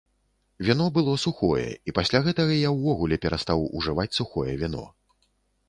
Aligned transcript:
Віно 0.67 0.87
было 0.95 1.13
сухое, 1.23 1.65
і 1.91 1.95
пасля 1.99 2.23
гэтага 2.29 2.57
я 2.67 2.73
ўвогуле 2.79 3.21
перастаў 3.27 3.69
ужываць 3.81 4.09
сухое 4.23 4.59
віно. 4.67 4.83